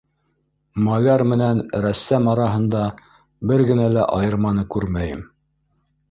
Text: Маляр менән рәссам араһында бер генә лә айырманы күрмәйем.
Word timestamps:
Маляр 0.85 1.23
менән 1.33 1.59
рәссам 1.83 2.29
араһында 2.31 2.81
бер 3.51 3.63
генә 3.73 3.85
лә 3.97 4.07
айырманы 4.21 4.65
күрмәйем. 4.77 5.21